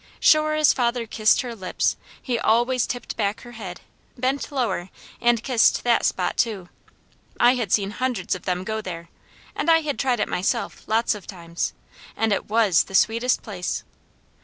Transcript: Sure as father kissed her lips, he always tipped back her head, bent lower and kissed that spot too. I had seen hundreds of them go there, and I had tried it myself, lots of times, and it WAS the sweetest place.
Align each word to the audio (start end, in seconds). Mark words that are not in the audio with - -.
Sure 0.19 0.55
as 0.55 0.73
father 0.73 1.05
kissed 1.05 1.41
her 1.41 1.53
lips, 1.53 1.95
he 2.19 2.39
always 2.39 2.87
tipped 2.87 3.15
back 3.15 3.41
her 3.41 3.51
head, 3.51 3.81
bent 4.17 4.51
lower 4.51 4.89
and 5.21 5.43
kissed 5.43 5.83
that 5.83 6.05
spot 6.05 6.37
too. 6.37 6.69
I 7.39 7.53
had 7.53 7.71
seen 7.71 7.91
hundreds 7.91 8.33
of 8.33 8.45
them 8.45 8.63
go 8.63 8.81
there, 8.81 9.09
and 9.55 9.69
I 9.69 9.81
had 9.81 9.99
tried 9.99 10.19
it 10.19 10.27
myself, 10.27 10.87
lots 10.87 11.13
of 11.13 11.27
times, 11.27 11.73
and 12.17 12.33
it 12.33 12.49
WAS 12.49 12.85
the 12.85 12.95
sweetest 12.95 13.43
place. 13.43 13.83